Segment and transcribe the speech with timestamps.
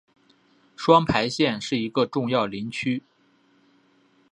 [0.75, 3.03] 双牌县是一个重要林区。